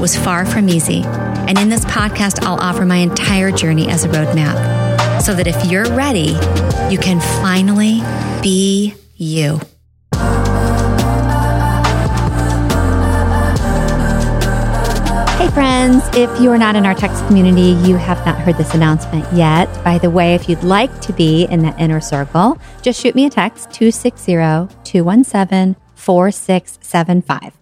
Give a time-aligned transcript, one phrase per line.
[0.00, 1.02] It was far from easy.
[1.04, 5.70] And in this podcast, I'll offer my entire journey as a roadmap so that if
[5.70, 6.38] you're ready,
[6.90, 8.00] you can finally
[8.40, 9.60] be you.
[15.36, 18.72] Hey, friends, if you are not in our text community, you have not heard this
[18.72, 19.68] announcement yet.
[19.84, 23.26] By the way, if you'd like to be in that inner circle, just shoot me
[23.26, 24.32] a text 260
[24.82, 27.52] 217 4675.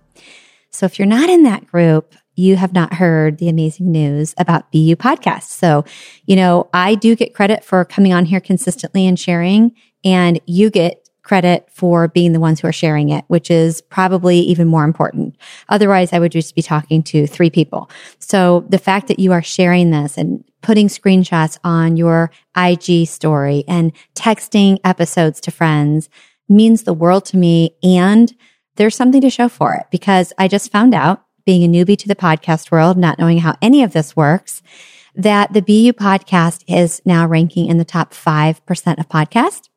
[0.70, 4.70] So if you're not in that group, you have not heard the amazing news about
[4.70, 5.44] BU podcast.
[5.44, 5.84] So,
[6.26, 9.72] you know, I do get credit for coming on here consistently and sharing,
[10.04, 14.38] and you get credit for being the ones who are sharing it, which is probably
[14.38, 15.36] even more important.
[15.68, 17.90] Otherwise, I would just be talking to three people.
[18.18, 23.62] So the fact that you are sharing this and putting screenshots on your IG story
[23.68, 26.08] and texting episodes to friends
[26.48, 27.76] means the world to me.
[27.82, 28.34] And
[28.76, 32.06] there's something to show for it because I just found out being a newbie to
[32.06, 34.62] the podcast world, not knowing how any of this works,
[35.14, 38.58] that the BU podcast is now ranking in the top 5%
[38.98, 39.70] of podcasts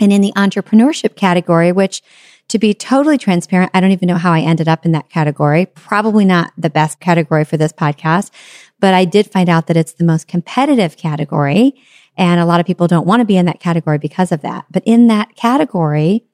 [0.00, 2.00] and in the entrepreneurship category, which
[2.48, 5.66] to be totally transparent, I don't even know how I ended up in that category.
[5.66, 8.30] Probably not the best category for this podcast,
[8.80, 11.74] but I did find out that it's the most competitive category.
[12.16, 14.64] And a lot of people don't want to be in that category because of that.
[14.70, 16.24] But in that category,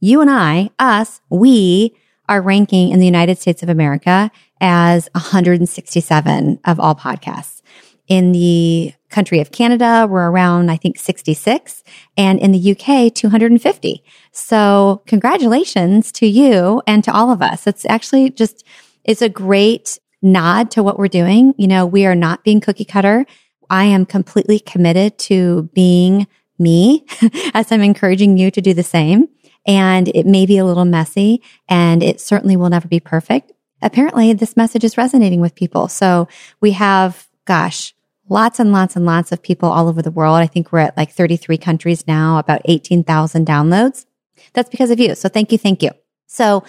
[0.00, 1.94] you and I, us, we
[2.28, 7.62] are ranking in the United States of America as 167 of all podcasts.
[8.08, 11.82] In the country of Canada, we're around, I think, 66,
[12.16, 14.04] and in the UK, 250.
[14.32, 17.66] So congratulations to you and to all of us.
[17.66, 18.64] It's actually just,
[19.04, 21.54] it's a great nod to what we're doing.
[21.58, 23.26] You know, we are not being cookie cutter.
[23.70, 26.26] I am completely committed to being
[26.58, 27.06] me
[27.54, 29.28] as I'm encouraging you to do the same.
[29.66, 33.52] And it may be a little messy and it certainly will never be perfect.
[33.80, 35.88] Apparently this message is resonating with people.
[35.88, 36.28] So
[36.60, 37.94] we have, gosh,
[38.28, 40.36] lots and lots and lots of people all over the world.
[40.36, 44.06] I think we're at like 33 countries now, about 18,000 downloads.
[44.52, 45.14] That's because of you.
[45.14, 45.58] So thank you.
[45.58, 45.90] Thank you.
[46.26, 46.64] So,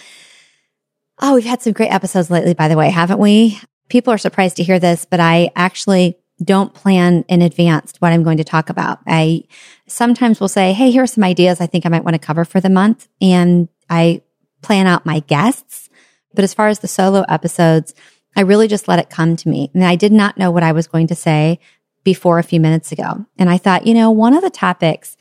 [1.20, 3.58] oh, we've had some great episodes lately, by the way, haven't we?
[3.88, 8.22] People are surprised to hear this, but I actually don't plan in advance what I'm
[8.22, 9.00] going to talk about.
[9.06, 9.44] I
[9.86, 12.44] sometimes will say, Hey, here are some ideas I think I might want to cover
[12.44, 13.08] for the month.
[13.20, 14.22] And I
[14.62, 15.88] plan out my guests.
[16.34, 17.94] But as far as the solo episodes,
[18.36, 19.70] I really just let it come to me.
[19.74, 21.60] And I did not know what I was going to say
[22.02, 23.24] before a few minutes ago.
[23.38, 25.16] And I thought, you know, one of the topics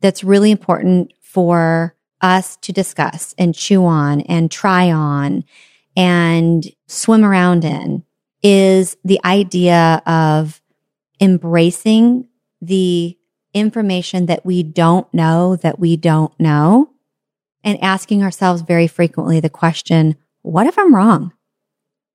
[0.00, 5.44] that's really important for us to discuss and chew on and try on
[5.96, 8.02] and swim around in
[8.42, 10.60] is the idea of
[11.20, 12.28] embracing
[12.60, 13.16] the
[13.52, 16.90] information that we don't know that we don't know
[17.62, 21.32] and asking ourselves very frequently the question, what if I'm wrong?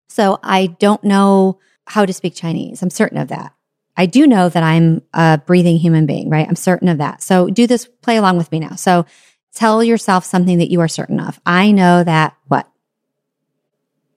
[0.10, 2.82] So I don't know how to speak Chinese.
[2.82, 3.54] I'm certain of that.
[3.98, 6.48] I do know that I'm a breathing human being, right?
[6.48, 7.22] I'm certain of that.
[7.22, 8.76] So do this, play along with me now.
[8.76, 9.06] So
[9.54, 11.40] tell yourself something that you are certain of.
[11.46, 12.70] I know that what?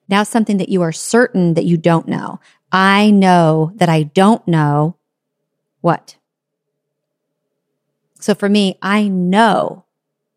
[0.08, 2.40] Now something that you are certain that you don't know.
[2.72, 4.96] I know that I don't know
[5.82, 6.16] what?
[8.18, 9.84] So for me, I know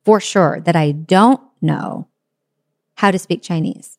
[0.04, 2.08] for sure that I don't know
[2.96, 3.98] how to speak Chinese.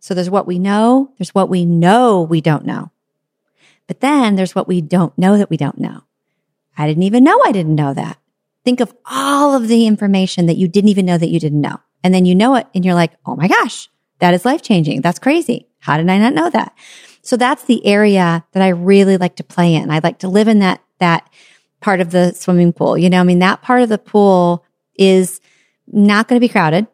[0.00, 2.90] So there's what we know, there's what we know we don't know.
[3.86, 6.02] But then there's what we don't know that we don't know.
[6.76, 8.18] I didn't even know I didn't know that.
[8.64, 11.78] Think of all of the information that you didn't even know that you didn't know.
[12.02, 13.88] And then you know it and you're like, oh my gosh,
[14.22, 15.00] that is life changing.
[15.00, 15.66] That's crazy.
[15.80, 16.72] How did I not know that?
[17.22, 19.90] So that's the area that I really like to play in.
[19.90, 21.28] I like to live in that, that
[21.80, 22.96] part of the swimming pool.
[22.96, 24.64] You know, I mean, that part of the pool
[24.94, 25.40] is
[25.88, 26.86] not going to be crowded.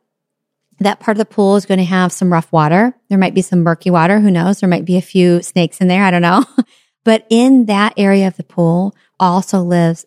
[0.81, 2.95] that part of the pool is going to have some rough water.
[3.11, 4.21] There might be some murky water.
[4.21, 4.61] Who knows?
[4.61, 6.05] There might be a few snakes in there.
[6.05, 6.47] I don't know.
[7.05, 10.07] but in that area of the pool also lives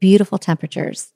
[0.00, 1.12] beautiful temperatures,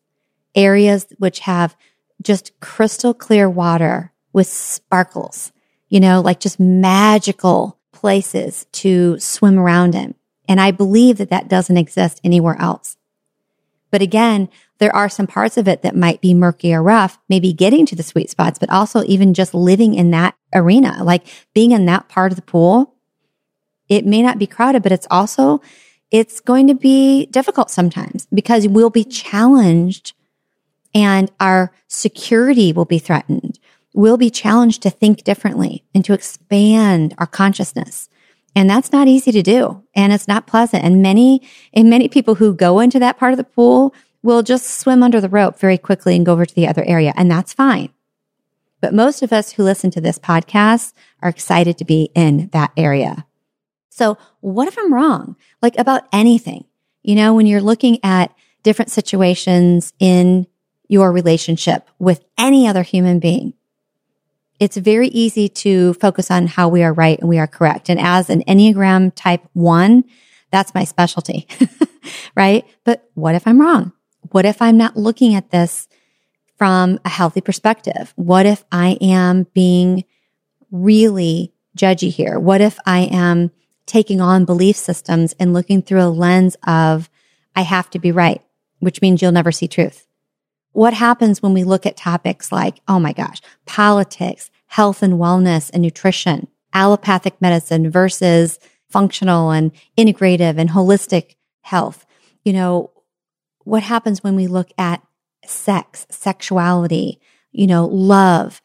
[0.55, 1.79] areas which have
[2.21, 5.53] just crystal clear water with sparkles,
[5.89, 10.15] you know, like just magical places to swim around in.
[10.49, 12.97] And I believe that that doesn't exist anywhere else.
[13.91, 14.49] But again,
[14.79, 17.95] there are some parts of it that might be murky or rough, maybe getting to
[17.95, 22.09] the sweet spots, but also even just living in that arena, like being in that
[22.09, 22.95] part of the pool.
[23.89, 25.61] It may not be crowded, but it's also,
[26.11, 30.15] it's going to be difficult sometimes because we'll be challenged
[30.95, 33.60] and our security will be threatened.
[33.93, 38.09] We'll be challenged to think differently and to expand our consciousness.
[38.55, 39.83] And that's not easy to do.
[39.95, 40.85] And it's not pleasant.
[40.85, 41.43] And many,
[41.73, 45.21] and many people who go into that part of the pool will just swim under
[45.21, 47.13] the rope very quickly and go over to the other area.
[47.17, 47.91] And that's fine.
[48.81, 52.73] But most of us who listen to this podcast are excited to be in that
[52.77, 53.27] area.
[53.91, 55.37] So what if I'm wrong?
[55.61, 56.65] Like about anything,
[57.03, 60.47] you know, when you're looking at different situations in
[60.89, 63.55] your relationship with any other human being,
[64.61, 67.89] it's very easy to focus on how we are right and we are correct.
[67.89, 70.05] And as an Enneagram type one,
[70.53, 71.49] that's my specialty,
[72.37, 72.67] right?
[72.85, 73.93] But what if I'm wrong?
[74.31, 75.89] What if I'm not looking at this
[76.59, 78.13] from a healthy perspective?
[78.17, 80.05] What if I am being
[80.71, 82.39] really judgy here?
[82.39, 83.51] What if I am
[83.87, 87.09] taking on belief systems and looking through a lens of
[87.57, 88.43] I have to be right,
[88.79, 90.07] which means you'll never see truth?
[90.73, 95.71] What happens when we look at topics like, oh my gosh, politics, health and wellness
[95.73, 98.59] and nutrition, allopathic medicine versus
[98.89, 102.07] functional and integrative and holistic health?
[102.45, 102.91] You know,
[103.65, 105.03] what happens when we look at
[105.45, 107.21] sex, sexuality,
[107.53, 108.63] you know, love,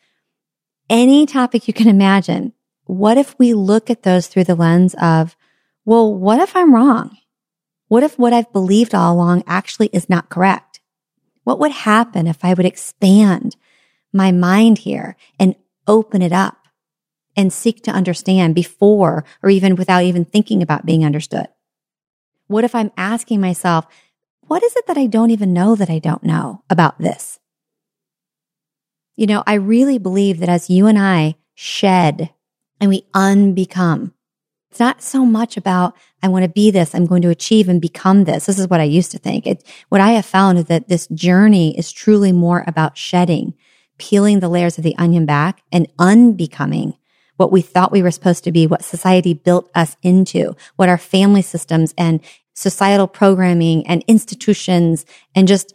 [0.89, 2.53] any topic you can imagine?
[2.85, 5.35] What if we look at those through the lens of,
[5.85, 7.17] well, what if I'm wrong?
[7.87, 10.64] What if what I've believed all along actually is not correct?
[11.45, 13.55] What would happen if I would expand
[14.11, 15.55] my mind here and
[15.87, 16.57] open it up
[17.37, 21.47] and seek to understand before or even without even thinking about being understood?
[22.47, 23.85] What if I'm asking myself,
[24.41, 27.39] what is it that I don't even know that I don't know about this?
[29.15, 32.31] You know, I really believe that as you and I shed
[32.81, 34.13] and we unbecome,
[34.75, 37.79] it's not so much about, I want to be this, I'm going to achieve and
[37.79, 38.45] become this.
[38.45, 39.47] This is what I used to think.
[39.47, 43.53] It, what I have found is that this journey is truly more about shedding,
[43.97, 46.95] peeling the layers of the onion back and unbecoming
[47.37, 50.97] what we thought we were supposed to be, what society built us into, what our
[50.97, 52.19] family systems and
[52.53, 55.73] societal programming and institutions and just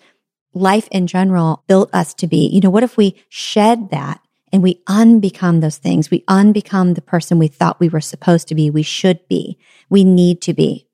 [0.53, 2.49] life in general built us to be.
[2.49, 4.21] You know, what if we shed that
[4.53, 6.11] and we unbecome those things.
[6.11, 9.59] We unbecome the person we thought we were supposed to be, we should be,
[9.89, 10.87] we need to be.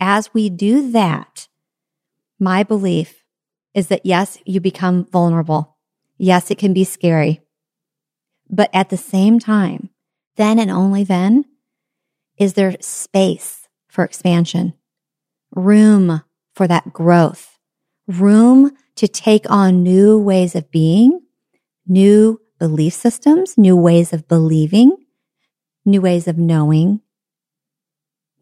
[0.00, 1.48] As we do that,
[2.38, 3.24] my belief
[3.74, 5.76] is that yes, you become vulnerable.
[6.18, 7.40] Yes, it can be scary.
[8.48, 9.90] But at the same time,
[10.36, 11.44] then and only then
[12.38, 14.74] is there space for expansion,
[15.54, 16.22] room
[16.54, 17.58] for that growth,
[18.06, 21.20] room to take on new ways of being,
[21.86, 24.96] new belief systems, new ways of believing,
[25.84, 27.00] new ways of knowing,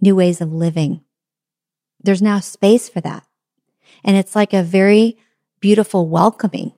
[0.01, 1.03] new ways of living.
[2.03, 3.25] There's now space for that.
[4.05, 5.17] And it's like a very
[5.61, 6.73] beautiful welcoming.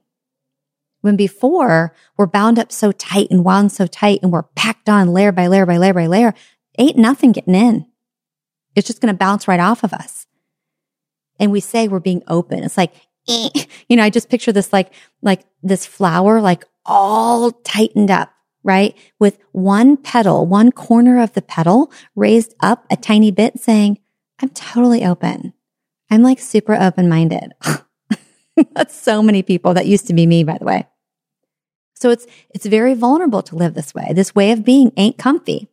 [1.00, 5.12] When before we're bound up so tight and wound so tight and we're packed on
[5.12, 6.34] layer by layer by layer by layer,
[6.78, 7.86] ain't nothing getting in.
[8.74, 10.26] It's just going to bounce right off of us.
[11.38, 12.62] And we say we're being open.
[12.62, 12.94] It's like,
[13.28, 13.48] eh.
[13.88, 18.96] you know, I just picture this like, like this flower, like all tightened up, right?
[19.18, 23.98] With one petal, one corner of the petal raised up a tiny bit saying,
[24.40, 25.52] I'm totally open.
[26.10, 27.52] I'm like super open minded.
[28.74, 29.74] That's so many people.
[29.74, 30.86] That used to be me, by the way.
[31.94, 34.12] So it's, it's very vulnerable to live this way.
[34.14, 35.68] This way of being ain't comfy.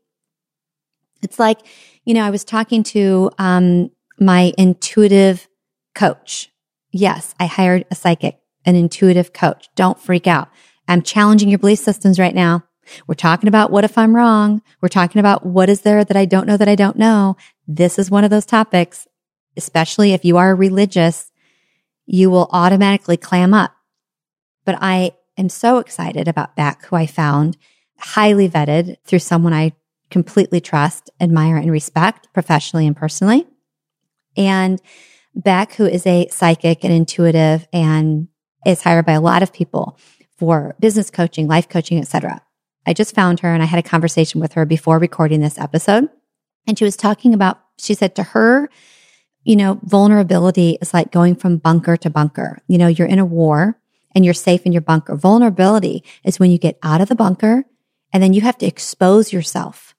[1.21, 1.59] It's like,
[2.05, 5.47] you know, I was talking to, um, my intuitive
[5.95, 6.51] coach.
[6.91, 9.69] Yes, I hired a psychic, an intuitive coach.
[9.75, 10.49] Don't freak out.
[10.87, 12.63] I'm challenging your belief systems right now.
[13.07, 14.61] We're talking about what if I'm wrong?
[14.81, 17.37] We're talking about what is there that I don't know that I don't know.
[17.67, 19.07] This is one of those topics,
[19.55, 21.31] especially if you are religious,
[22.05, 23.73] you will automatically clam up.
[24.65, 27.57] But I am so excited about Beck, who I found
[27.97, 29.73] highly vetted through someone I
[30.09, 33.47] completely trust, admire, and respect professionally and personally.
[34.35, 34.81] And
[35.35, 38.27] Beck, who is a psychic and intuitive and
[38.65, 39.97] is hired by a lot of people
[40.43, 42.41] for business coaching, life coaching, etc.
[42.85, 46.09] I just found her and I had a conversation with her before recording this episode.
[46.67, 48.69] And she was talking about, she said to her,
[49.45, 52.59] you know, vulnerability is like going from bunker to bunker.
[52.67, 53.79] You know, you're in a war
[54.13, 55.15] and you're safe in your bunker.
[55.15, 57.63] Vulnerability is when you get out of the bunker
[58.11, 59.95] and then you have to expose yourself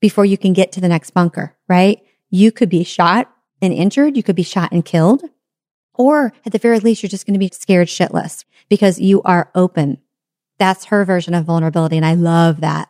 [0.00, 2.00] before you can get to the next bunker, right?
[2.30, 3.28] You could be shot
[3.60, 4.16] and injured.
[4.16, 5.24] You could be shot and killed.
[5.98, 9.50] Or at the very least, you're just going to be scared shitless because you are
[9.54, 9.98] open.
[10.58, 11.96] That's her version of vulnerability.
[11.96, 12.88] And I love that.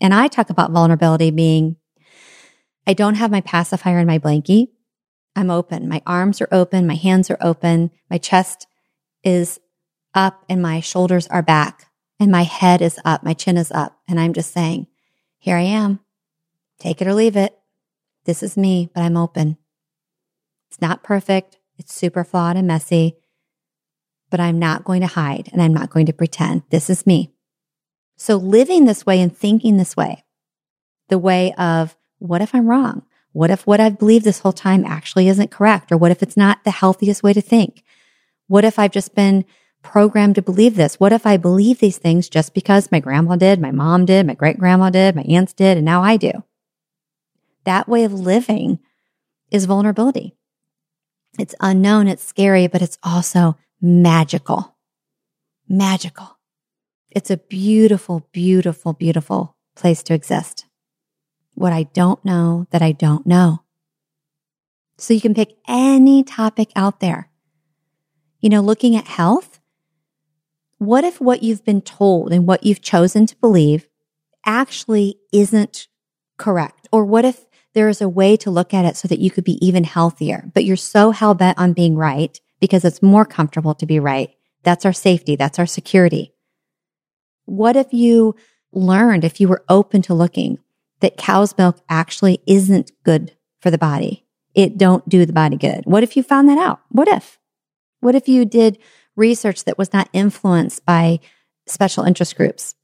[0.00, 1.76] And I talk about vulnerability being,
[2.86, 4.68] I don't have my pacifier in my blankie.
[5.36, 5.88] I'm open.
[5.88, 6.86] My arms are open.
[6.86, 7.90] My hands are open.
[8.08, 8.68] My chest
[9.24, 9.58] is
[10.14, 11.86] up and my shoulders are back
[12.20, 13.24] and my head is up.
[13.24, 13.98] My chin is up.
[14.08, 14.86] And I'm just saying,
[15.38, 16.00] here I am.
[16.78, 17.56] Take it or leave it.
[18.26, 19.56] This is me, but I'm open.
[20.70, 21.58] It's not perfect.
[21.78, 23.16] It's super flawed and messy,
[24.30, 26.62] but I'm not going to hide and I'm not going to pretend.
[26.70, 27.32] This is me.
[28.16, 30.24] So living this way and thinking this way,
[31.08, 33.02] the way of what if I'm wrong?
[33.32, 35.90] What if what I've believed this whole time actually isn't correct?
[35.90, 37.82] Or what if it's not the healthiest way to think?
[38.46, 39.44] What if I've just been
[39.82, 41.00] programmed to believe this?
[41.00, 44.34] What if I believe these things just because my grandma did, my mom did, my
[44.34, 46.44] great grandma did, my aunts did, and now I do?
[47.64, 48.78] That way of living
[49.50, 50.36] is vulnerability.
[51.38, 54.76] It's unknown, it's scary, but it's also magical.
[55.68, 56.38] Magical.
[57.10, 60.66] It's a beautiful, beautiful, beautiful place to exist.
[61.54, 63.62] What I don't know that I don't know.
[64.96, 67.30] So you can pick any topic out there.
[68.40, 69.60] You know, looking at health,
[70.78, 73.88] what if what you've been told and what you've chosen to believe
[74.44, 75.88] actually isn't
[76.36, 76.88] correct?
[76.92, 79.44] Or what if there is a way to look at it so that you could
[79.44, 83.74] be even healthier, but you're so hell bent on being right because it's more comfortable
[83.74, 84.30] to be right.
[84.62, 85.36] That's our safety.
[85.36, 86.32] That's our security.
[87.44, 88.36] What if you
[88.72, 90.58] learned, if you were open to looking
[91.00, 94.24] that cow's milk actually isn't good for the body?
[94.54, 95.84] It don't do the body good.
[95.84, 96.80] What if you found that out?
[96.88, 97.38] What if?
[98.00, 98.78] What if you did
[99.16, 101.20] research that was not influenced by
[101.66, 102.74] special interest groups?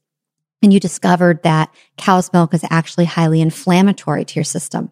[0.61, 4.91] And you discovered that cow's milk is actually highly inflammatory to your system?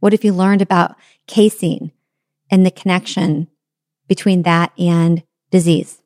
[0.00, 0.96] What if you learned about
[1.26, 1.92] casein
[2.50, 3.48] and the connection
[4.08, 6.02] between that and disease?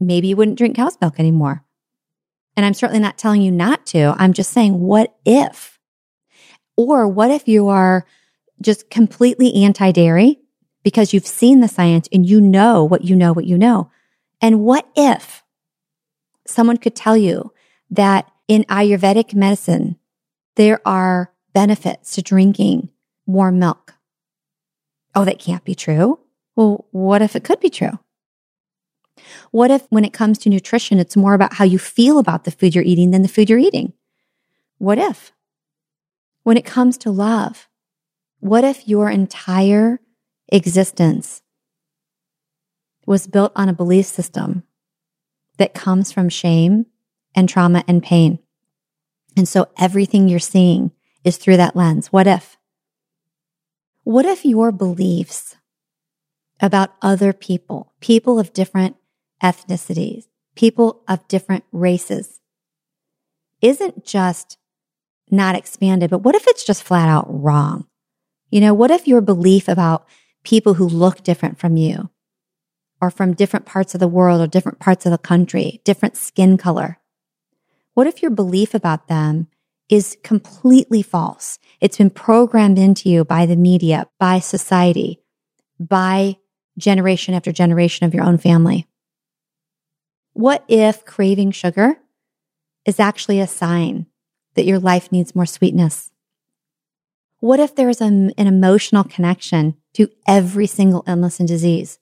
[0.00, 1.64] Maybe you wouldn't drink cow's milk anymore.
[2.56, 4.14] And I'm certainly not telling you not to.
[4.18, 5.78] I'm just saying, what if?
[6.76, 8.06] Or what if you are
[8.60, 10.40] just completely anti dairy
[10.82, 13.90] because you've seen the science and you know what you know, what you know?
[14.40, 15.42] And what if
[16.46, 17.52] someone could tell you
[17.90, 19.96] that in Ayurvedic medicine,
[20.56, 22.90] there are benefits to drinking
[23.26, 23.94] warm milk.
[25.14, 26.18] Oh, that can't be true.
[26.54, 27.98] Well, what if it could be true?
[29.50, 32.50] What if when it comes to nutrition, it's more about how you feel about the
[32.50, 33.92] food you're eating than the food you're eating?
[34.78, 35.32] What if?
[36.42, 37.68] When it comes to love,
[38.40, 40.00] what if your entire
[40.52, 41.42] existence
[43.06, 44.62] was built on a belief system
[45.58, 46.86] that comes from shame
[47.36, 48.40] and trauma and pain.
[49.36, 50.90] And so everything you're seeing
[51.22, 52.08] is through that lens.
[52.08, 52.56] What if?
[54.02, 55.56] What if your beliefs
[56.60, 58.96] about other people, people of different
[59.42, 60.24] ethnicities,
[60.54, 62.40] people of different races,
[63.60, 64.56] isn't just
[65.30, 67.86] not expanded, but what if it's just flat out wrong?
[68.50, 70.06] You know, what if your belief about
[70.44, 72.10] people who look different from you
[73.00, 76.56] or from different parts of the world or different parts of the country, different skin
[76.56, 76.98] color,
[77.96, 79.46] what if your belief about them
[79.88, 81.58] is completely false?
[81.80, 85.22] It's been programmed into you by the media, by society,
[85.80, 86.36] by
[86.76, 88.86] generation after generation of your own family.
[90.34, 91.96] What if craving sugar
[92.84, 94.04] is actually a sign
[94.56, 96.10] that your life needs more sweetness?
[97.38, 101.98] What if there's an emotional connection to every single illness and disease?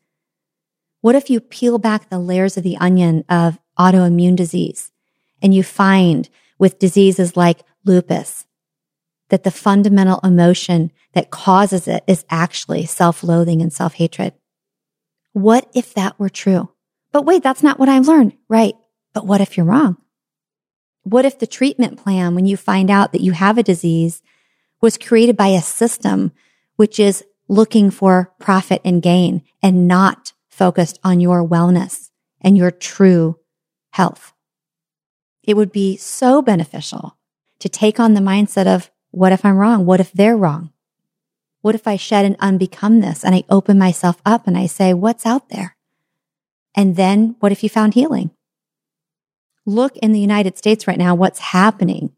[1.02, 4.90] What if you peel back the layers of the onion of autoimmune disease
[5.44, 8.46] and you find with diseases like lupus
[9.28, 14.32] that the fundamental emotion that causes it is actually self loathing and self hatred.
[15.32, 16.70] What if that were true?
[17.12, 18.36] But wait, that's not what I've learned.
[18.48, 18.74] Right.
[19.12, 19.98] But what if you're wrong?
[21.02, 24.22] What if the treatment plan, when you find out that you have a disease,
[24.80, 26.32] was created by a system
[26.76, 32.10] which is looking for profit and gain and not focused on your wellness
[32.40, 33.38] and your true
[33.90, 34.33] health?
[35.46, 37.16] It would be so beneficial
[37.58, 39.86] to take on the mindset of what if I'm wrong?
[39.86, 40.72] What if they're wrong?
[41.60, 44.92] What if I shed and unbecome this and I open myself up and I say,
[44.92, 45.76] what's out there?
[46.74, 48.30] And then what if you found healing?
[49.64, 52.12] Look in the United States right now, what's happening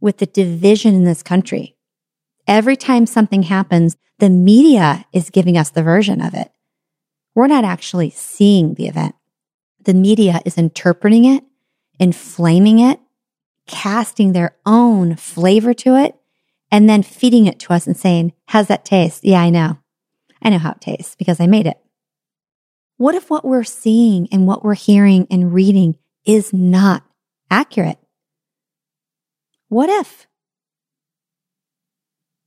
[0.00, 1.76] with the division in this country.
[2.46, 6.50] Every time something happens, the media is giving us the version of it.
[7.34, 9.14] We're not actually seeing the event.
[9.82, 11.44] The media is interpreting it,
[11.98, 13.00] inflaming it,
[13.66, 16.16] casting their own flavor to it,
[16.70, 19.24] and then feeding it to us and saying, How's that taste?
[19.24, 19.78] Yeah, I know.
[20.42, 21.78] I know how it tastes because I made it.
[22.96, 27.04] What if what we're seeing and what we're hearing and reading is not
[27.50, 27.98] accurate?
[29.68, 30.26] What if?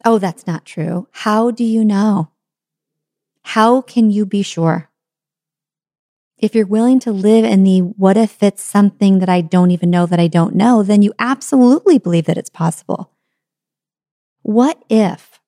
[0.04, 1.08] Oh, that's not true.
[1.12, 2.32] How do you know?
[3.44, 4.91] How can you be sure?
[6.42, 9.92] If you're willing to live in the what if it's something that I don't even
[9.92, 13.12] know that I don't know, then you absolutely believe that it's possible.
[14.42, 15.40] What if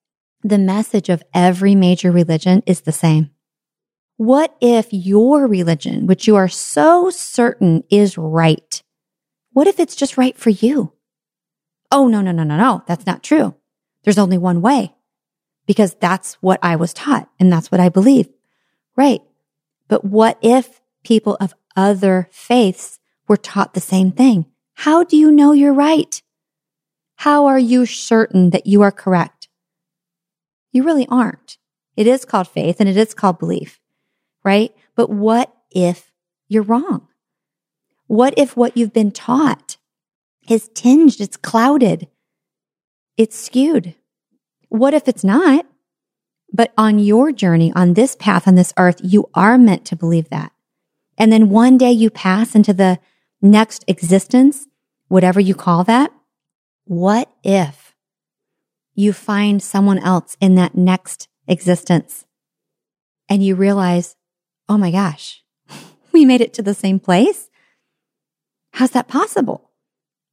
[0.44, 3.30] the message of every major religion is the same?
[4.16, 8.80] What if your religion, which you are so certain is right,
[9.52, 10.92] what if it's just right for you?
[11.90, 12.84] Oh, no, no, no, no, no.
[12.86, 13.54] That's not true.
[14.04, 14.94] There's only one way
[15.66, 18.28] because that's what I was taught and that's what I believe.
[18.96, 19.22] Right.
[19.88, 24.46] But what if people of other faiths were taught the same thing?
[24.74, 26.20] How do you know you're right?
[27.16, 29.48] How are you certain that you are correct?
[30.72, 31.58] You really aren't.
[31.96, 33.80] It is called faith and it is called belief,
[34.44, 34.74] right?
[34.96, 36.12] But what if
[36.48, 37.06] you're wrong?
[38.06, 39.76] What if what you've been taught
[40.48, 42.08] is tinged, it's clouded,
[43.16, 43.94] it's skewed.
[44.68, 45.66] What if it's not?
[46.52, 50.28] But on your journey, on this path, on this earth, you are meant to believe
[50.30, 50.52] that.
[51.18, 52.98] And then one day you pass into the
[53.40, 54.66] next existence,
[55.08, 56.12] whatever you call that.
[56.84, 57.94] What if
[58.94, 62.26] you find someone else in that next existence
[63.28, 64.16] and you realize,
[64.68, 65.42] oh my gosh,
[66.12, 67.48] we made it to the same place?
[68.72, 69.70] How's that possible?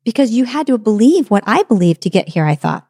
[0.04, 2.88] because you had to believe what I believed to get here, I thought.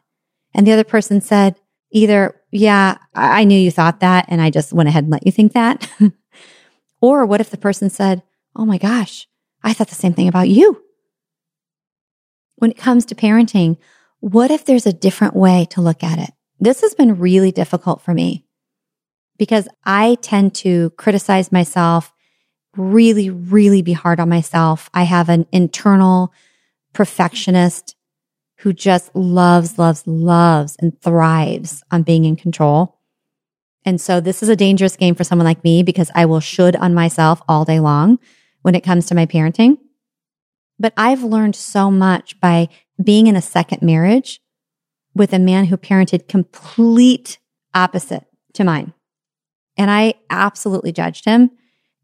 [0.54, 1.56] And the other person said,
[1.92, 5.32] either, yeah, I knew you thought that and I just went ahead and let you
[5.32, 5.90] think that.
[7.02, 8.24] or what if the person said,
[8.56, 9.28] oh my gosh,
[9.64, 10.82] I thought the same thing about you.
[12.56, 13.78] When it comes to parenting,
[14.20, 16.32] what if there's a different way to look at it?
[16.60, 18.46] This has been really difficult for me
[19.38, 22.14] because I tend to criticize myself,
[22.78, 24.90] really, really be hard on myself.
[24.94, 26.32] I have an internal
[26.94, 27.96] perfectionist
[28.58, 33.00] who just loves, loves, loves and thrives on being in control.
[33.86, 36.76] And so this is a dangerous game for someone like me because I will should
[36.76, 38.20] on myself all day long
[38.62, 39.78] when it comes to my parenting.
[40.80, 42.70] But I've learned so much by
[43.04, 44.42] being in a second marriage
[45.16, 47.40] with a man who parented complete
[47.74, 48.94] opposite to mine.
[49.78, 51.52] And I absolutely judged him.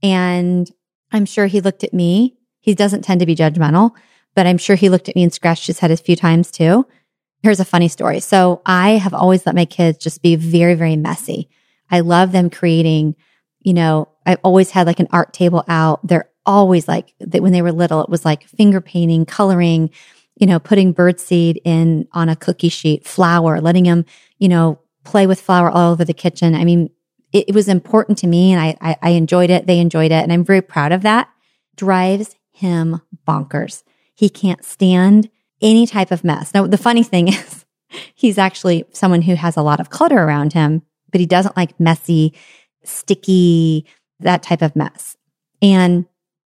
[0.01, 0.69] And
[1.11, 2.37] I'm sure he looked at me.
[2.59, 3.91] He doesn't tend to be judgmental,
[4.35, 6.85] but I'm sure he looked at me and scratched his head a few times too.
[7.43, 8.19] Here's a funny story.
[8.19, 11.49] So I have always let my kids just be very, very messy.
[11.89, 13.15] I love them creating,
[13.59, 16.05] you know, I've always had like an art table out.
[16.05, 19.89] They're always like that when they were little, it was like finger painting, coloring,
[20.35, 24.05] you know, putting birdseed in on a cookie sheet, flour, letting them,
[24.37, 26.55] you know, play with flour all over the kitchen.
[26.55, 26.89] I mean,
[27.33, 29.67] it, it was important to me and I, I, I enjoyed it.
[29.67, 30.23] They enjoyed it.
[30.23, 31.29] And I'm very proud of that.
[31.75, 33.83] Drives him bonkers.
[34.13, 35.29] He can't stand
[35.61, 36.53] any type of mess.
[36.53, 37.65] Now, the funny thing is,
[38.15, 41.79] he's actually someone who has a lot of clutter around him, but he doesn't like
[41.79, 42.33] messy,
[42.83, 43.85] sticky,
[44.19, 45.17] that type of mess.
[45.61, 46.05] And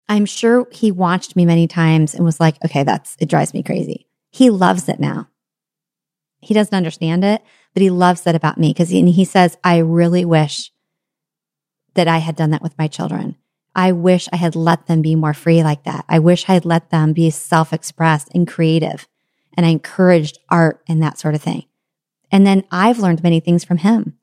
[0.08, 3.62] I'm sure he watched me many times and was like, okay, that's, it drives me
[3.62, 4.06] crazy.
[4.30, 5.28] He loves it now.
[6.40, 7.42] He doesn't understand it,
[7.74, 10.72] but he loves that about me because he, he says, I really wish
[11.94, 13.36] that I had done that with my children.
[13.74, 16.04] I wish I had let them be more free like that.
[16.08, 19.08] I wish I had let them be self expressed and creative.
[19.54, 21.64] And I encouraged art and that sort of thing.
[22.30, 24.17] And then I've learned many things from him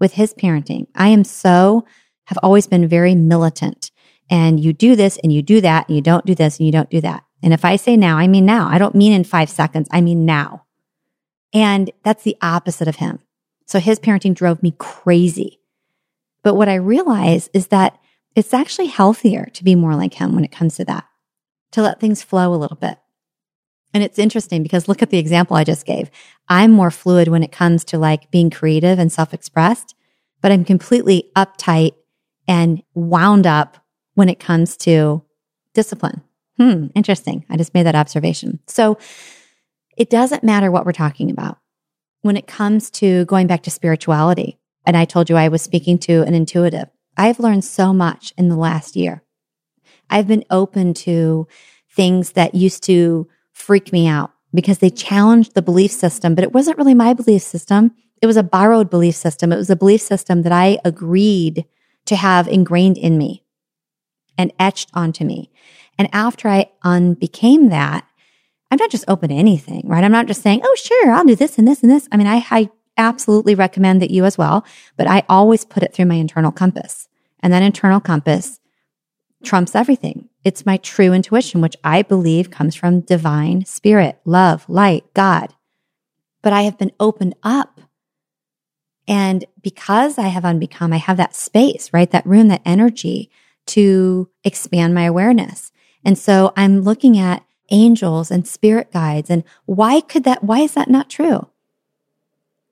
[0.00, 0.86] with his parenting.
[0.94, 1.86] I am so,
[2.24, 3.90] have always been very militant.
[4.30, 6.72] And you do this and you do that and you don't do this and you
[6.72, 7.24] don't do that.
[7.42, 8.68] And if I say now, I mean now.
[8.68, 9.88] I don't mean in five seconds.
[9.90, 10.64] I mean now.
[11.52, 13.18] And that's the opposite of him.
[13.66, 15.60] So his parenting drove me crazy.
[16.42, 17.98] But what I realize is that
[18.36, 21.04] it's actually healthier to be more like him when it comes to that,
[21.72, 22.98] to let things flow a little bit.
[23.92, 26.10] And it's interesting because look at the example I just gave.
[26.48, 29.94] I'm more fluid when it comes to like being creative and self expressed,
[30.40, 31.92] but I'm completely uptight
[32.46, 33.78] and wound up
[34.14, 35.24] when it comes to
[35.74, 36.22] discipline.
[36.56, 37.44] Hmm, interesting.
[37.48, 38.60] I just made that observation.
[38.66, 38.98] So
[39.96, 41.58] it doesn't matter what we're talking about
[42.22, 44.58] when it comes to going back to spirituality.
[44.84, 46.88] And I told you I was speaking to an intuitive.
[47.16, 49.22] I've learned so much in the last year.
[50.08, 51.46] I've been open to
[51.90, 53.28] things that used to
[53.60, 57.42] freak me out because they challenged the belief system, but it wasn't really my belief
[57.42, 57.92] system.
[58.20, 59.52] It was a borrowed belief system.
[59.52, 61.64] It was a belief system that I agreed
[62.06, 63.44] to have ingrained in me
[64.36, 65.50] and etched onto me.
[65.98, 68.06] And after I unbecame that,
[68.70, 70.04] I'm not just open to anything, right?
[70.04, 72.08] I'm not just saying, oh, sure, I'll do this and this and this.
[72.12, 74.64] I mean, I, I absolutely recommend that you as well,
[74.96, 77.08] but I always put it through my internal compass.
[77.40, 78.59] And that internal compass
[79.42, 80.28] trumps everything.
[80.44, 85.54] It's my true intuition, which I believe comes from divine spirit, love, light, God.
[86.42, 87.80] But I have been opened up.
[89.06, 92.10] And because I have unbecome, I have that space, right?
[92.10, 93.30] That room, that energy
[93.66, 95.72] to expand my awareness.
[96.04, 99.30] And so I'm looking at angels and spirit guides.
[99.30, 101.48] And why could that, why is that not true?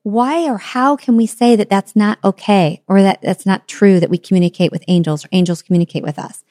[0.03, 3.99] Why or how can we say that that's not okay or that that's not true
[3.99, 6.43] that we communicate with angels or angels communicate with us?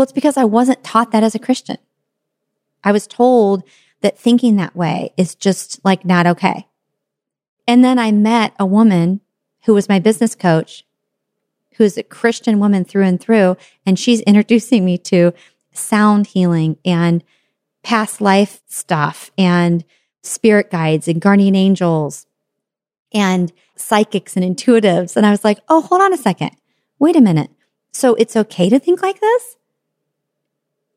[0.00, 1.76] Well, it's because I wasn't taught that as a Christian.
[2.82, 3.62] I was told
[4.00, 6.66] that thinking that way is just like not okay.
[7.68, 9.20] And then I met a woman
[9.66, 10.86] who was my business coach,
[11.74, 13.58] who is a Christian woman through and through.
[13.84, 15.34] And she's introducing me to
[15.72, 17.22] sound healing and
[17.82, 19.84] past life stuff and
[20.22, 22.26] spirit guides and guardian angels
[23.12, 25.14] and psychics and intuitives.
[25.14, 26.52] And I was like, oh, hold on a second.
[26.98, 27.50] Wait a minute.
[27.92, 29.56] So it's okay to think like this?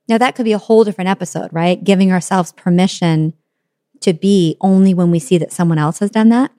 [0.07, 1.81] Now, that could be a whole different episode, right?
[1.81, 3.33] Giving ourselves permission
[4.01, 6.51] to be only when we see that someone else has done that.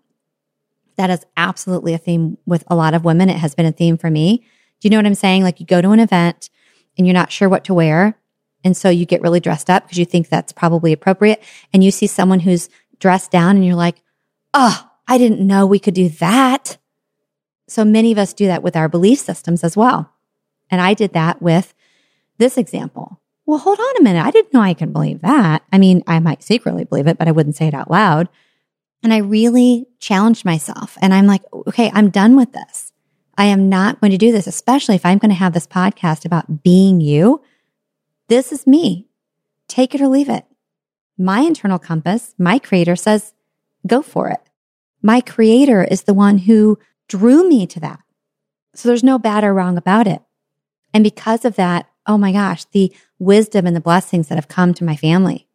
[0.97, 3.29] That is absolutely a theme with a lot of women.
[3.29, 4.39] It has been a theme for me.
[4.81, 5.43] Do you know what I'm saying?
[5.43, 6.49] Like you go to an event
[6.97, 8.19] and you're not sure what to wear.
[8.63, 11.43] And so you get really dressed up because you think that's probably appropriate.
[11.73, 14.03] And you see someone who's dressed down and you're like,
[14.55, 16.79] oh, I didn't know we could do that.
[17.69, 20.11] So many of us do that with our belief systems as well.
[20.71, 21.75] And I did that with
[22.39, 24.25] this example well, hold on a minute.
[24.25, 25.63] I didn't know I could believe that.
[25.73, 28.29] I mean, I might secretly believe it, but I wouldn't say it out loud.
[29.03, 32.93] And I really challenged myself and I'm like, okay, I'm done with this.
[33.37, 36.25] I am not going to do this, especially if I'm going to have this podcast
[36.25, 37.43] about being you.
[38.29, 39.09] This is me.
[39.69, 40.47] Take it or leave it.
[41.19, 43.35] My internal compass, my creator says,
[43.87, 44.41] go for it.
[45.03, 46.79] My creator is the one who
[47.09, 48.01] drew me to that.
[48.75, 50.23] So there's no bad or wrong about it.
[50.95, 54.75] And because of that, oh my gosh, the wisdom and the blessings that have come
[54.75, 55.47] to my family.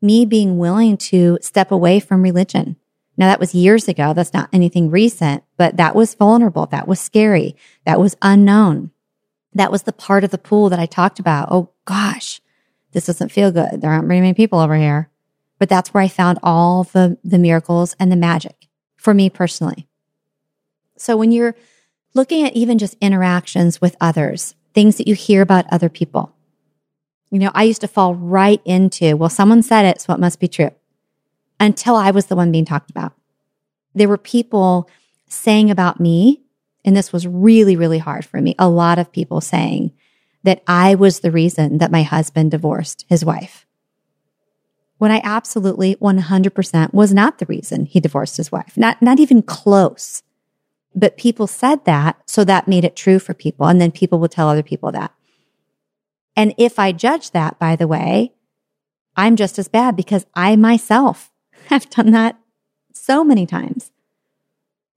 [0.00, 2.76] Me being willing to step away from religion.
[3.16, 4.14] Now that was years ago.
[4.14, 6.66] That's not anything recent, but that was vulnerable.
[6.66, 7.56] That was scary.
[7.84, 8.92] That was unknown.
[9.54, 11.48] That was the part of the pool that I talked about.
[11.50, 12.40] Oh gosh,
[12.92, 13.80] this doesn't feel good.
[13.80, 15.10] There aren't very many people over here.
[15.58, 19.88] But that's where I found all the, the miracles and the magic for me personally.
[20.96, 21.56] So when you're
[22.14, 26.32] looking at even just interactions with others, things that you hear about other people.
[27.32, 30.38] You know, I used to fall right into, well, someone said it, so it must
[30.38, 30.70] be true
[31.58, 33.12] until I was the one being talked about.
[33.96, 34.88] There were people
[35.26, 36.44] saying about me,
[36.84, 38.54] and this was really, really hard for me.
[38.56, 39.90] A lot of people saying
[40.44, 43.66] that I was the reason that my husband divorced his wife.
[44.98, 49.42] When I absolutely 100% was not the reason he divorced his wife, not, not even
[49.42, 50.22] close.
[50.98, 53.66] But people said that, so that made it true for people.
[53.68, 55.14] And then people will tell other people that.
[56.34, 58.32] And if I judge that, by the way,
[59.16, 61.30] I'm just as bad because I myself
[61.66, 62.36] have done that
[62.92, 63.92] so many times.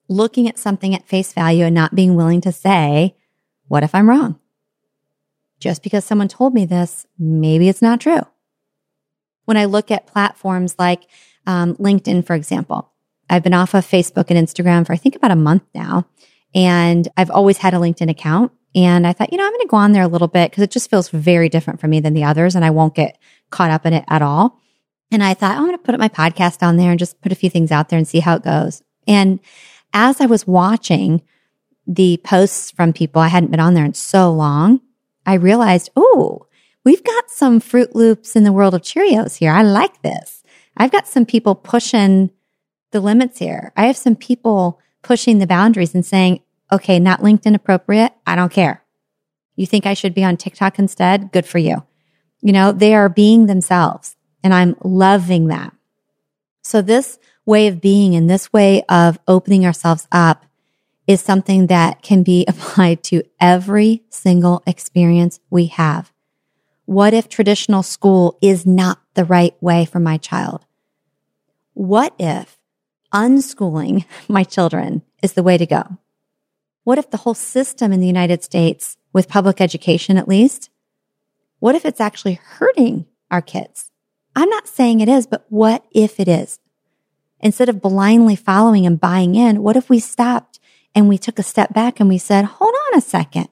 [0.08, 3.16] Looking at something at face value and not being willing to say,
[3.68, 4.40] what if I'm wrong?
[5.60, 8.22] Just because someone told me this, maybe it's not true.
[9.46, 11.04] When I look at platforms like
[11.46, 12.91] um, LinkedIn, for example,
[13.32, 16.06] I've been off of Facebook and Instagram for I think about a month now.
[16.54, 18.52] And I've always had a LinkedIn account.
[18.76, 20.64] And I thought, you know, I'm going to go on there a little bit because
[20.64, 23.18] it just feels very different for me than the others and I won't get
[23.50, 24.60] caught up in it at all.
[25.12, 27.22] And I thought, oh, I'm going to put up my podcast on there and just
[27.22, 28.82] put a few things out there and see how it goes.
[29.08, 29.40] And
[29.94, 31.22] as I was watching
[31.88, 34.80] the posts from people, I hadn't been on there in so long,
[35.26, 36.48] I realized, oh,
[36.86, 39.52] we've got some Froot Loops in the world of Cheerios here.
[39.52, 40.44] I like this.
[40.78, 42.32] I've got some people pushing
[42.92, 43.72] the limits here.
[43.76, 48.14] I have some people pushing the boundaries and saying, okay, not LinkedIn appropriate.
[48.26, 48.84] I don't care.
[49.56, 51.32] You think I should be on TikTok instead?
[51.32, 51.84] Good for you.
[52.42, 55.74] You know, they are being themselves and I'm loving that.
[56.62, 60.46] So this way of being and this way of opening ourselves up
[61.08, 66.12] is something that can be applied to every single experience we have.
[66.86, 70.66] What if traditional school is not the right way for my child?
[71.74, 72.58] What if
[73.14, 75.84] unschooling my children is the way to go?
[76.84, 80.70] What if the whole system in the United States, with public education at least,
[81.60, 83.90] what if it's actually hurting our kids.
[84.36, 86.60] I'm not saying it is, but what if it is?
[87.40, 90.60] Instead of blindly following and buying in, what if we stopped
[90.94, 93.48] and we took a step back and we said, hold on a second.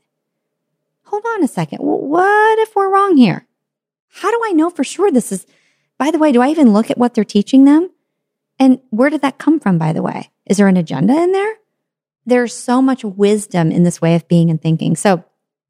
[1.06, 1.80] Hold on a second.
[1.80, 3.48] What if we're wrong here?
[4.10, 5.48] How do I know for sure this is,
[5.98, 7.90] by the way, do I even look at what they're teaching them?
[8.60, 10.30] And where did that come from, by the way?
[10.46, 11.56] Is there an agenda in there?
[12.26, 14.96] There's so much wisdom in this way of being and thinking.
[14.96, 15.24] So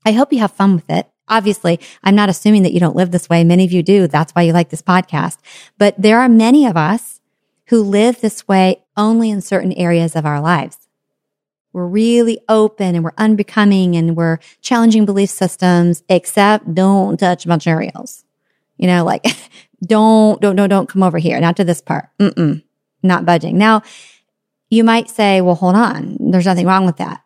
[0.06, 1.08] I hope you have fun with it.
[1.28, 3.43] Obviously, I'm not assuming that you don't live this way.
[3.43, 4.08] Many of you do.
[4.08, 5.38] That's why you like this podcast.
[5.78, 7.21] But there are many of us
[7.67, 10.78] who live this way only in certain areas of our lives.
[11.71, 18.23] We're really open and we're unbecoming and we're challenging belief systems, except don't touch Cheerios.
[18.78, 19.23] You know, like
[19.86, 21.39] don't, don't, don't, don't come over here.
[21.39, 22.10] Not to this part.
[22.19, 22.63] Mm-mm,
[23.04, 23.58] not budging.
[23.58, 23.82] Now,
[24.70, 26.18] you might say, well, hold on.
[26.20, 27.24] There's nothing wrong with that.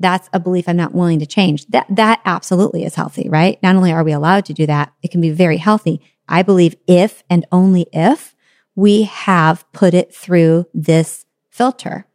[0.00, 1.66] That's a belief I'm not willing to change.
[1.66, 3.60] That, that absolutely is healthy, right?
[3.62, 6.00] Not only are we allowed to do that, it can be very healthy.
[6.28, 8.36] I believe if and only if
[8.76, 12.06] we have put it through this filter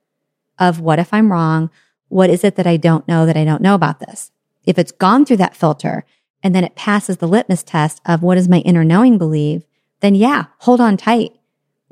[0.57, 1.69] of what if I'm wrong?
[2.07, 4.31] What is it that I don't know that I don't know about this?
[4.65, 6.05] If it's gone through that filter
[6.41, 9.65] and then it passes the litmus test of what does my inner knowing believe,
[9.99, 11.31] then yeah, hold on tight.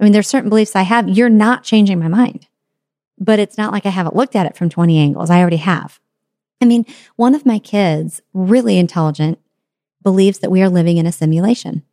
[0.02, 1.08] I mean, there's certain beliefs I have.
[1.08, 2.48] You're not changing my mind,
[3.20, 5.30] but it's not like I haven't looked at it from 20 angles.
[5.30, 6.00] I already have.
[6.60, 6.86] I mean,
[7.16, 9.40] one of my kids, really intelligent,
[10.04, 11.84] believes that we are living in a simulation.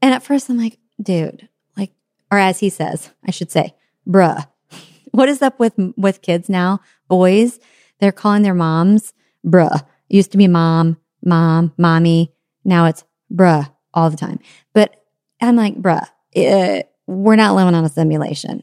[0.00, 1.92] And at first I'm like, dude, like,
[2.30, 3.74] or as he says, I should say,
[4.06, 4.46] bruh,
[5.12, 6.80] what is up with with kids now?
[7.08, 7.58] Boys,
[7.98, 9.14] they're calling their moms
[9.46, 9.80] bruh.
[10.08, 12.32] It used to be mom, mom, mommy.
[12.64, 14.38] Now it's bruh all the time.
[14.72, 15.04] But
[15.40, 16.06] I'm like, bruh,
[16.46, 18.62] eh, we're not living on a simulation.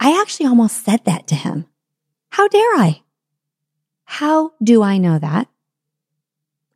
[0.00, 1.66] I actually almost said that to him.
[2.30, 3.02] How dare I?
[4.04, 5.48] How do I know that?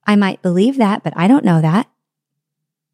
[0.07, 1.89] I might believe that, but I don't know that.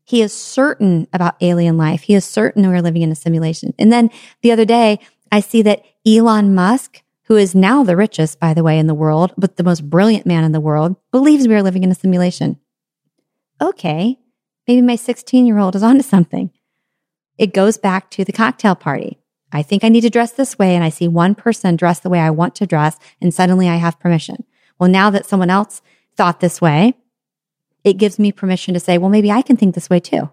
[0.05, 2.02] He is certain about alien life.
[2.02, 3.72] He is certain we're living in a simulation.
[3.78, 4.11] And then
[4.42, 4.98] the other day,
[5.31, 8.94] I see that Elon Musk, who is now the richest, by the way, in the
[8.94, 11.94] world, but the most brilliant man in the world, believes we are living in a
[11.94, 12.59] simulation.
[13.61, 14.18] Okay,
[14.66, 16.50] maybe my 16 year old is onto something.
[17.38, 19.18] It goes back to the cocktail party.
[19.52, 22.08] I think I need to dress this way, and I see one person dress the
[22.08, 24.44] way I want to dress, and suddenly I have permission.
[24.78, 25.82] Well, now that someone else
[26.16, 26.94] thought this way,
[27.84, 30.30] it gives me permission to say, well, maybe I can think this way too.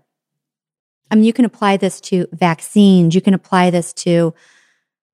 [1.12, 3.16] I mean, you can apply this to vaccines.
[3.16, 4.34] You can apply this to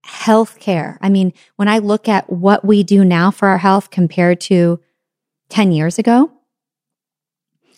[0.05, 0.97] healthcare.
[1.01, 4.79] I mean, when I look at what we do now for our health compared to
[5.49, 6.31] 10 years ago,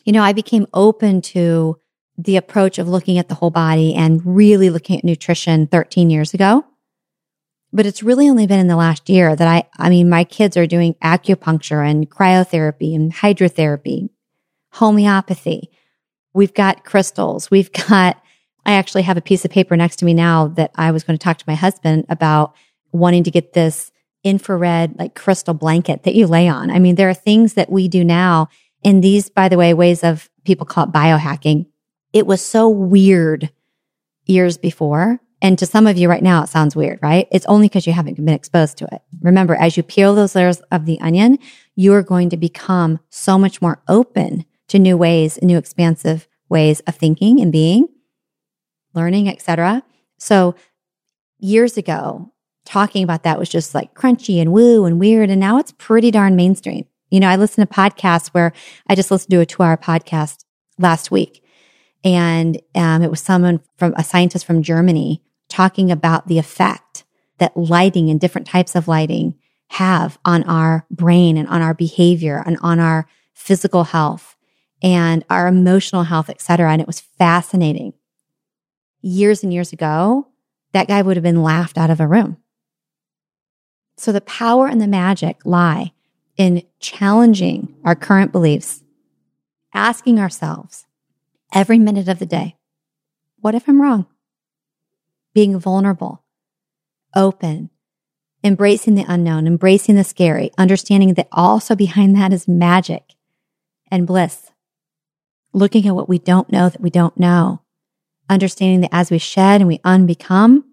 [0.04, 1.80] you know, I became open to
[2.18, 6.34] the approach of looking at the whole body and really looking at nutrition 13 years
[6.34, 6.66] ago.
[7.72, 10.58] But it's really only been in the last year that I, I mean, my kids
[10.58, 14.10] are doing acupuncture and cryotherapy and hydrotherapy,
[14.72, 15.70] homeopathy.
[16.34, 17.52] We've got crystals.
[17.52, 18.22] We've got
[18.68, 21.18] I actually have a piece of paper next to me now that I was going
[21.18, 22.54] to talk to my husband about
[22.92, 23.92] wanting to get this
[24.26, 26.70] infrared, like crystal blanket that you lay on.
[26.70, 28.50] I mean, there are things that we do now.
[28.84, 31.68] And these, by the way, ways of people call it biohacking.
[32.18, 33.52] It was so weird
[34.26, 35.20] years before.
[35.40, 37.28] And to some of you right now, it sounds weird, right?
[37.32, 39.04] It's only because you haven't been exposed to it.
[39.22, 41.38] Remember, as you peel those layers of the onion,
[41.76, 46.80] you are going to become so much more open to new ways, new expansive ways
[46.88, 47.88] of thinking and being
[48.96, 49.84] learning, etc.
[50.18, 50.56] So
[51.38, 52.34] years ago,
[52.66, 55.30] talking about that was just like crunchy and woo and weird.
[55.30, 56.86] And now it's pretty darn mainstream.
[57.12, 58.54] You know, I listen to podcasts where
[58.90, 60.46] I just listened to a two hour podcast
[60.80, 61.44] last week.
[62.04, 67.04] And um, it was someone from a scientist from Germany talking about the effect
[67.38, 69.36] that lighting and different types of lighting
[69.70, 74.36] have on our brain and on our behavior and on our physical health
[74.82, 76.72] and our emotional health, et cetera.
[76.72, 77.94] And it was fascinating
[79.02, 80.28] years and years ago,
[80.74, 82.38] that guy would have been laughed out of a room.
[83.96, 85.92] So the power and the magic lie
[86.36, 88.84] in challenging our current beliefs,
[89.74, 90.86] asking ourselves
[91.54, 92.56] every minute of the day,
[93.40, 94.06] what if I'm wrong?
[95.34, 96.24] Being vulnerable,
[97.16, 97.70] open,
[98.44, 103.14] embracing the unknown, embracing the scary, understanding that also behind that is magic
[103.90, 104.52] and bliss.
[105.54, 107.62] Looking at what we don't know that we don't know
[108.30, 110.64] understanding that as we shed and we unbecome,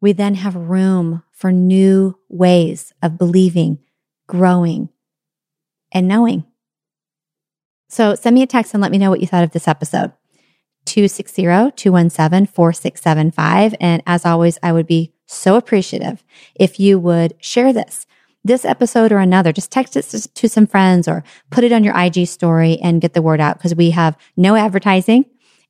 [0.00, 3.78] we then have room for new ways of believing,
[4.26, 4.88] growing,
[5.92, 6.44] and knowing.
[7.90, 10.12] So send me a text and let me know what you thought of this episode.
[10.86, 13.74] 260 217 4675.
[13.80, 16.24] And as always, I would be so appreciative
[16.54, 18.06] if you would share this
[18.42, 21.94] this episode or another, just text it to some friends or put it on your
[21.94, 25.26] IG story and get the word out because we have no advertising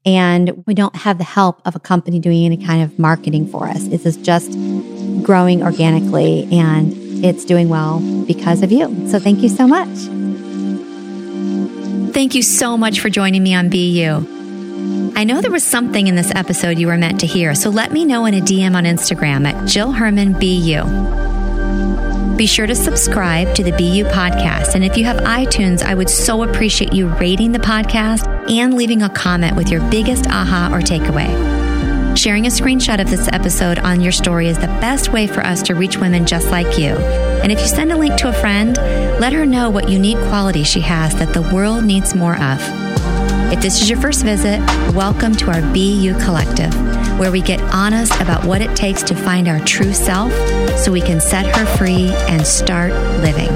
[0.06, 3.66] and we don't have the help of a company doing any kind of marketing for
[3.66, 3.88] us.
[3.88, 4.52] This is just
[5.24, 6.92] growing organically and
[7.24, 9.08] it's doing well because of you.
[9.08, 10.19] So thank you so much.
[12.12, 15.12] Thank you so much for joining me on BU.
[15.16, 17.92] I know there was something in this episode you were meant to hear, so let
[17.92, 20.84] me know in a DM on Instagram at Jill Herman You.
[22.36, 24.74] Be sure to subscribe to the BU podcast.
[24.74, 29.02] And if you have iTunes, I would so appreciate you rating the podcast and leaving
[29.02, 31.69] a comment with your biggest aha or takeaway.
[32.16, 35.62] Sharing a screenshot of this episode on your story is the best way for us
[35.62, 36.94] to reach women just like you.
[36.96, 38.76] And if you send a link to a friend,
[39.20, 42.60] let her know what unique quality she has that the world needs more of.
[43.52, 44.58] If this is your first visit,
[44.94, 46.74] welcome to our BU Collective,
[47.18, 50.32] where we get honest about what it takes to find our true self
[50.76, 52.92] so we can set her free and start
[53.22, 53.48] living.